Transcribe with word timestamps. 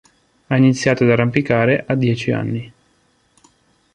Ha 0.47 0.55
iniziato 0.57 1.03
ad 1.03 1.11
arrampicare 1.11 1.83
a 1.87 1.93
dieci 1.93 2.31
anni. 2.31 2.73